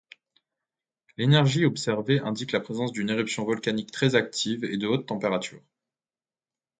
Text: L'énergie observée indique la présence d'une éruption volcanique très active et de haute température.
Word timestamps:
L'énergie 1.17 1.63
observée 1.63 2.21
indique 2.21 2.53
la 2.53 2.59
présence 2.59 2.91
d'une 2.91 3.11
éruption 3.11 3.43
volcanique 3.45 3.91
très 3.91 4.15
active 4.15 4.63
et 4.63 4.77
de 4.77 4.87
haute 4.87 5.05
température. 5.05 5.61